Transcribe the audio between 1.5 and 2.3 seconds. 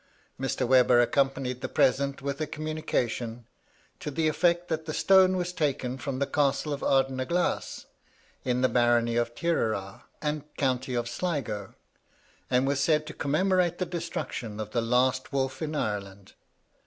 the present